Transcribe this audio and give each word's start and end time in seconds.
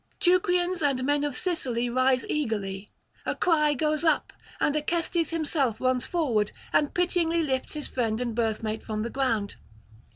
Teucrians 0.19 0.81
and 0.81 1.03
men 1.03 1.23
of 1.23 1.37
Sicily 1.37 1.87
rise 1.87 2.25
eagerly; 2.27 2.89
a 3.23 3.35
cry 3.35 3.75
goes 3.75 4.03
up, 4.03 4.33
and 4.59 4.75
Acestes 4.75 5.29
himself 5.29 5.79
runs 5.79 6.07
forward, 6.07 6.51
and 6.73 6.91
pityingly 6.95 7.43
lifts 7.43 7.75
his 7.75 7.87
friend 7.87 8.19
and 8.19 8.35
birthmate 8.35 8.81
from 8.81 9.03
the 9.03 9.11
ground. 9.11 9.57